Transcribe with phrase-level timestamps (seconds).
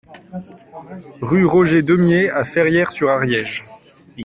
[1.21, 3.63] Rue Roger Deumié à Ferrières-sur-Ariège